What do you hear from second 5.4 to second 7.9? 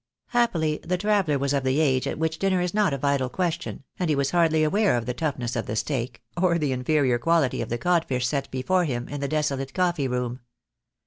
of the steak, or the inferior quality of the